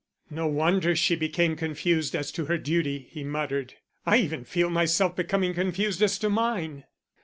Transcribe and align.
"No 0.31 0.47
wonder 0.47 0.95
she 0.95 1.15
became 1.15 1.55
confused 1.55 2.15
as 2.15 2.31
to 2.31 2.45
her 2.45 2.57
duty," 2.57 3.07
he 3.11 3.23
muttered. 3.23 3.75
"I 4.03 4.17
even 4.17 4.45
feel 4.45 4.71
myself 4.71 5.15
becoming 5.15 5.53
confused 5.53 6.01
as 6.01 6.17
to 6.17 6.29
mine." 6.31 6.85